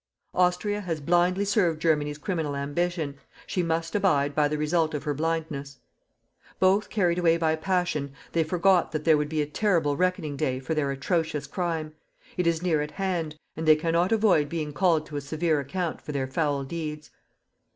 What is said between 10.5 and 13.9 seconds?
for their atrocious crime. It is near at hand, and they